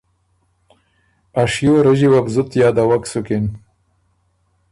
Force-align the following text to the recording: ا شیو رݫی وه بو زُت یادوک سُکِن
ا 1.41 1.43
شیو 1.51 1.73
رݫی 1.85 2.07
وه 2.11 2.19
بو 2.23 2.31
زُت 2.33 2.49
یادوک 2.59 3.03
سُکِن 3.11 3.45